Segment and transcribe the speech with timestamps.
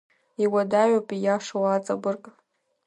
[0.43, 2.23] Иуадаҩуп ииашоу аҵабырг…